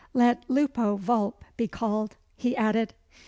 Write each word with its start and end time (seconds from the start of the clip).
"Let 0.15 0.45
Lupo 0.47 0.95
Vulp 0.95 1.45
be 1.57 1.67
called," 1.67 2.17
he 2.35 2.57
added. 2.57 2.95